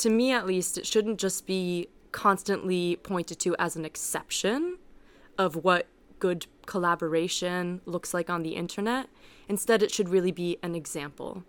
[0.00, 4.78] to me at least, it shouldn't just be constantly pointed to as an exception
[5.38, 5.86] of what
[6.18, 9.08] good collaboration looks like on the internet.
[9.48, 11.44] Instead, it should really be an example.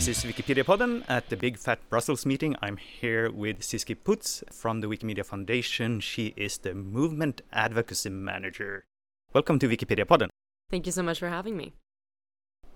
[0.00, 2.56] This is Wikipedia Podden at the Big Fat Brussels meeting.
[2.62, 6.00] I'm here with Ziski Putz from the Wikimedia Foundation.
[6.00, 8.86] She is the Movement Advocacy Manager.
[9.34, 10.30] Welcome to Wikipedia Podden.
[10.70, 11.74] Thank you so much for having me.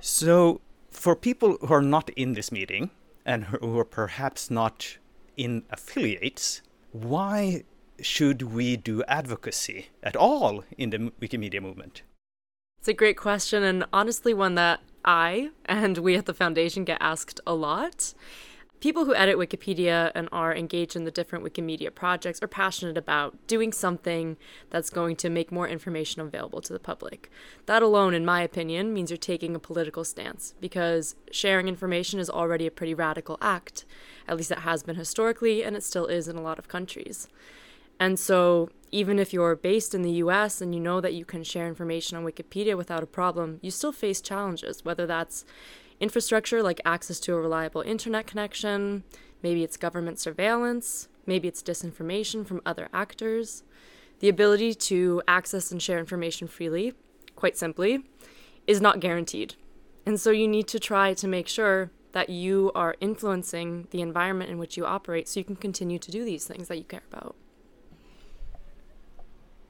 [0.00, 2.88] So, for people who are not in this meeting
[3.26, 4.96] and who are perhaps not
[5.36, 6.62] in affiliates,
[6.92, 7.64] why
[8.00, 12.00] should we do advocacy at all in the Wikimedia movement?
[12.78, 16.98] It's a great question, and honestly, one that I and we at the foundation get
[17.00, 18.14] asked a lot.
[18.80, 23.36] People who edit Wikipedia and are engaged in the different Wikimedia projects are passionate about
[23.46, 24.38] doing something
[24.70, 27.30] that's going to make more information available to the public.
[27.66, 32.30] That alone, in my opinion, means you're taking a political stance because sharing information is
[32.30, 33.84] already a pretty radical act.
[34.26, 37.28] At least it has been historically, and it still is in a lot of countries.
[38.00, 41.44] And so, even if you're based in the US and you know that you can
[41.44, 45.44] share information on Wikipedia without a problem, you still face challenges, whether that's
[46.00, 49.04] infrastructure like access to a reliable internet connection,
[49.42, 53.62] maybe it's government surveillance, maybe it's disinformation from other actors.
[54.20, 56.94] The ability to access and share information freely,
[57.36, 58.04] quite simply,
[58.66, 59.54] is not guaranteed.
[60.06, 64.50] And so you need to try to make sure that you are influencing the environment
[64.50, 67.02] in which you operate so you can continue to do these things that you care
[67.12, 67.36] about.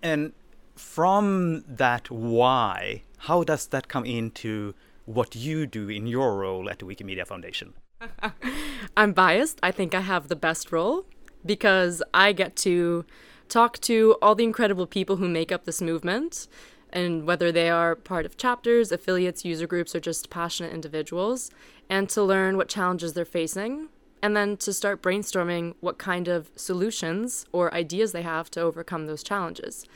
[0.03, 0.33] And
[0.75, 6.79] from that why, how does that come into what you do in your role at
[6.79, 7.75] the Wikimedia Foundation?
[8.97, 9.59] I'm biased.
[9.63, 11.05] I think I have the best role
[11.45, 13.05] because I get to
[13.49, 16.47] talk to all the incredible people who make up this movement,
[16.93, 21.51] and whether they are part of chapters, affiliates, user groups, or just passionate individuals,
[21.89, 23.89] and to learn what challenges they're facing,
[24.23, 29.07] and then to start brainstorming what kind of solutions or ideas they have to overcome
[29.07, 29.87] those challenges.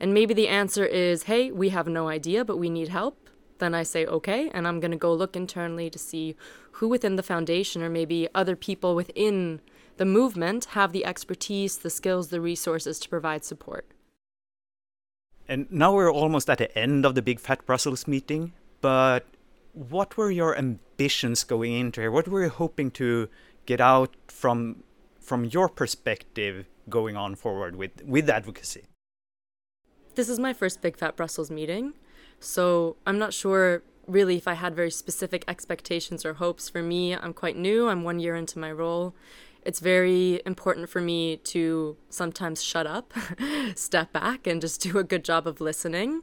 [0.00, 3.30] And maybe the answer is, hey, we have no idea, but we need help.
[3.58, 6.36] Then I say, okay, and I'm going to go look internally to see
[6.72, 9.60] who within the foundation or maybe other people within
[9.98, 13.86] the movement have the expertise, the skills, the resources to provide support.
[15.48, 19.26] And now we're almost at the end of the Big Fat Brussels meeting, but
[19.74, 22.10] what were your ambitions going into here?
[22.10, 23.28] What were you hoping to
[23.66, 24.82] get out from
[25.20, 28.84] from your perspective going on forward with with advocacy?
[30.14, 31.94] This is my first Big Fat Brussels meeting,
[32.38, 36.68] so I'm not sure really if I had very specific expectations or hopes.
[36.68, 37.88] For me, I'm quite new.
[37.88, 39.14] I'm one year into my role.
[39.64, 43.12] It's very important for me to sometimes shut up,
[43.76, 46.22] step back, and just do a good job of listening.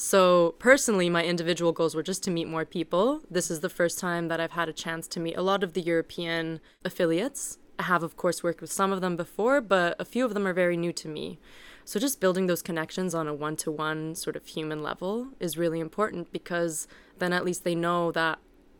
[0.00, 3.22] So, personally, my individual goals were just to meet more people.
[3.28, 5.72] This is the first time that I've had a chance to meet a lot of
[5.72, 7.58] the European affiliates.
[7.80, 10.46] I have, of course, worked with some of them before, but a few of them
[10.46, 11.40] are very new to me.
[11.84, 15.58] So, just building those connections on a one to one sort of human level is
[15.58, 16.86] really important because
[17.18, 18.38] then at least they know that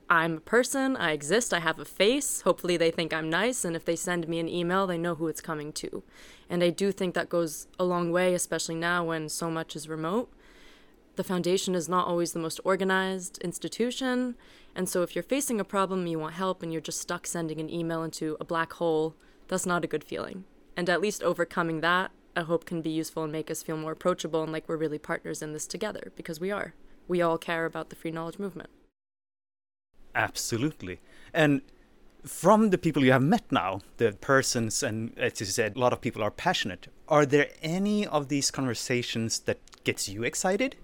[0.08, 2.42] I'm a person, I exist, I have a face.
[2.42, 5.26] Hopefully, they think I'm nice, and if they send me an email, they know who
[5.26, 6.04] it's coming to.
[6.48, 9.88] And I do think that goes a long way, especially now when so much is
[9.88, 10.32] remote
[11.18, 14.36] the foundation is not always the most organized institution,
[14.76, 17.58] and so if you're facing a problem, you want help, and you're just stuck sending
[17.58, 19.16] an email into a black hole,
[19.48, 20.44] that's not a good feeling.
[20.76, 23.90] And at least overcoming that, I hope can be useful and make us feel more
[23.90, 26.72] approachable and like we're really partners in this together, because we are.
[27.08, 28.70] We all care about the free knowledge movement.
[30.14, 31.00] Absolutely.
[31.34, 31.62] And
[32.24, 35.92] from the people you have met now, the persons, and as you said, a lot
[35.92, 36.86] of people are passionate.
[37.08, 40.76] Are there any of these conversations that gets you excited?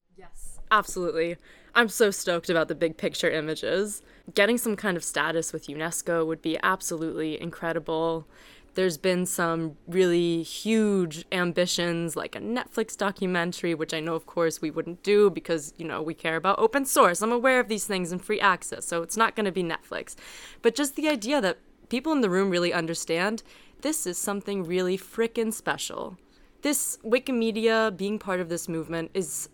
[0.71, 1.37] Absolutely.
[1.75, 4.03] I'm so stoked about the big picture images.
[4.35, 8.27] Getting some kind of status with UNESCO would be absolutely incredible.
[8.75, 14.61] There's been some really huge ambitions, like a Netflix documentary, which I know, of course,
[14.61, 17.23] we wouldn't do because, you know, we care about open source.
[17.23, 20.17] I'm aware of these things and free access, so it's not going to be Netflix.
[20.61, 21.59] But just the idea that
[21.89, 23.45] people in the room really understand
[23.83, 26.17] this is something really frickin' special.
[26.63, 29.51] This Wikimedia being part of this movement is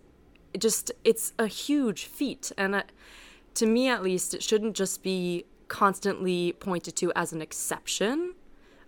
[0.59, 2.83] just it's a huge feat and uh,
[3.55, 8.35] to me at least it shouldn't just be constantly pointed to as an exception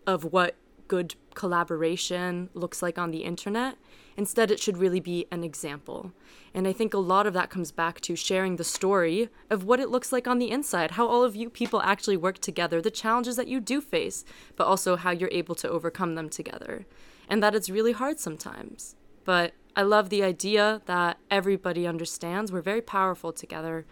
[0.06, 0.56] of what
[0.88, 3.76] good collaboration looks like on the internet
[4.16, 6.12] Instead, it should really be an example.
[6.54, 9.80] And I think a lot of that comes back to sharing the story of what
[9.80, 12.90] it looks like on the inside, how all of you people actually work together, the
[12.90, 14.24] challenges that you do face,
[14.56, 16.84] but also how you're able to overcome them together.
[17.28, 18.96] And that it's really hard sometimes.
[19.24, 23.86] But I love the idea that everybody understands we're very powerful together.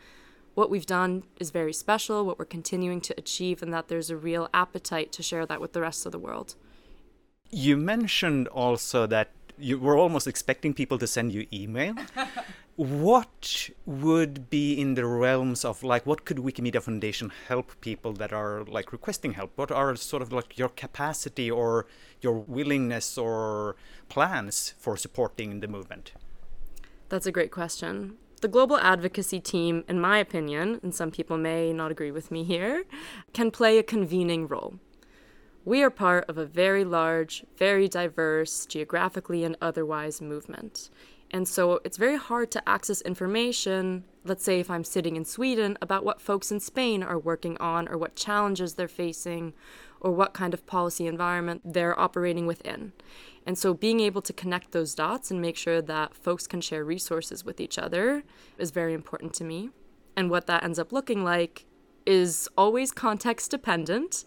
[0.54, 4.16] What we've done is very special, what we're continuing to achieve, and that there's a
[4.16, 6.54] real appetite to share that with the rest of the world.
[7.50, 11.94] You mentioned also that you were almost expecting people to send you email.
[12.76, 18.32] what would be in the realms of like what could Wikimedia Foundation help people that
[18.32, 19.52] are like requesting help?
[19.56, 21.86] What are sort of like your capacity or
[22.20, 23.76] your willingness or
[24.08, 26.12] plans for supporting the movement?
[27.08, 28.16] That's a great question.
[28.40, 32.42] The global advocacy team, in my opinion, and some people may not agree with me
[32.44, 32.84] here,
[33.34, 34.78] can play a convening role.
[35.64, 40.88] We are part of a very large, very diverse, geographically and otherwise movement.
[41.32, 45.78] And so it's very hard to access information, let's say if I'm sitting in Sweden,
[45.80, 49.54] about what folks in Spain are working on or what challenges they're facing
[50.00, 52.92] or what kind of policy environment they're operating within.
[53.46, 56.84] And so being able to connect those dots and make sure that folks can share
[56.84, 58.24] resources with each other
[58.58, 59.70] is very important to me.
[60.16, 61.64] And what that ends up looking like
[62.06, 64.24] is always context dependent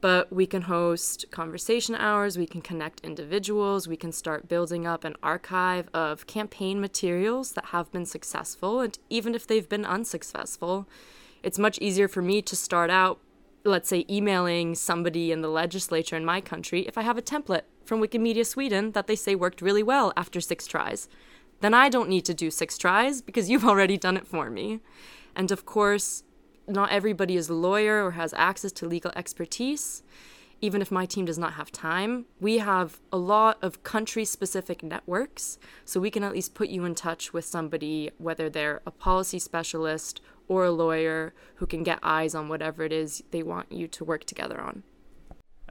[0.00, 5.04] but we can host conversation hours, we can connect individuals, we can start building up
[5.04, 8.80] an archive of campaign materials that have been successful.
[8.80, 10.88] And even if they've been unsuccessful,
[11.42, 13.18] it's much easier for me to start out,
[13.64, 17.62] let's say, emailing somebody in the legislature in my country if I have a template
[17.84, 21.08] from Wikimedia Sweden that they say worked really well after six tries.
[21.60, 24.80] Then I don't need to do six tries because you've already done it for me.
[25.34, 26.22] And of course,
[26.68, 30.02] not everybody is a lawyer or has access to legal expertise.
[30.60, 34.82] Even if my team does not have time, we have a lot of country specific
[34.82, 38.90] networks, so we can at least put you in touch with somebody, whether they're a
[38.90, 43.70] policy specialist or a lawyer, who can get eyes on whatever it is they want
[43.70, 44.82] you to work together on.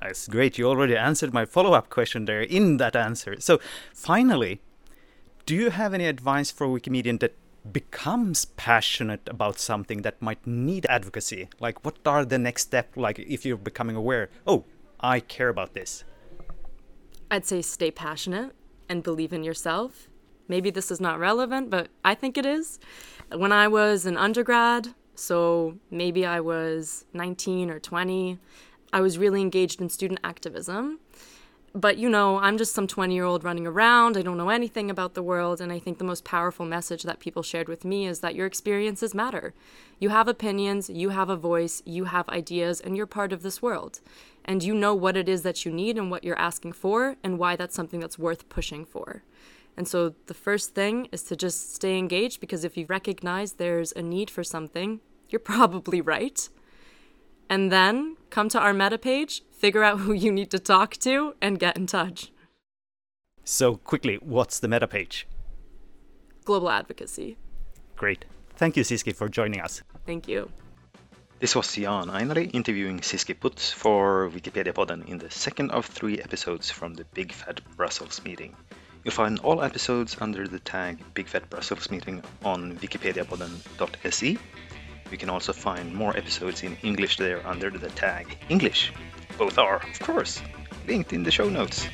[0.02, 0.58] That's great.
[0.58, 3.40] You already answered my follow up question there in that answer.
[3.40, 3.60] So,
[3.94, 4.62] finally,
[5.46, 7.34] do you have any advice for Wikimedian that
[7.74, 11.50] becomes passionate about something that might need advocacy.
[11.60, 14.66] Like what are the next step like if you're becoming aware oh
[15.00, 16.04] i care about this
[17.30, 18.52] i'd say stay passionate
[18.90, 20.08] and believe in yourself.
[20.48, 22.80] Maybe this is not relevant but i think it is.
[23.36, 28.38] When i was an undergrad so maybe i was 19 or 20
[28.94, 31.00] i was really engaged in student activism
[31.78, 34.18] but you know, I'm just some 20 year old running around.
[34.18, 35.62] I don't know anything about the world.
[35.62, 38.48] And I think the most powerful message that people shared with me is that your
[38.48, 39.54] experiences matter.
[40.00, 43.62] You have opinions, you have a voice, you have ideas, and you're part of this
[43.62, 44.00] world.
[44.44, 47.38] And you know what it is that you need and what you're asking for, and
[47.38, 49.24] why that's something that's worth pushing for.
[49.76, 53.92] And so the first thing is to just stay engaged because if you recognize there's
[53.92, 55.00] a need for something,
[55.30, 56.50] you're probably right
[57.50, 61.36] and then come to our meta page, figure out who you need to talk to,
[61.42, 62.32] and get in touch.
[63.44, 65.28] So, quickly, what's the meta page?
[66.44, 67.38] Global advocacy.
[67.96, 68.26] Great.
[68.56, 69.84] Thank you, Ziski, for joining us.
[70.06, 70.50] Thank you.
[71.40, 76.20] This was Jan Ainali interviewing Ziski Putz for Wikipedia Podden in the second of three
[76.20, 78.56] episodes from the Big Fat Brussels meeting.
[79.04, 84.38] You'll find all episodes under the tag Big Fat Brussels meeting on wikipediapodden.se
[85.12, 88.92] you can also find more episodes in English there under the tag English.
[89.38, 90.42] Both are, of course,
[90.88, 91.88] linked in the show notes.